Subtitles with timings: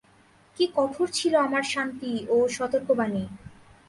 [0.57, 3.23] কি কঠোর ছিল আমার শান্তি ও সতর্কবাণী!